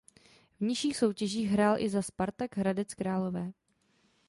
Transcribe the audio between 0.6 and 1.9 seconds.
nižších soutěžích hrál i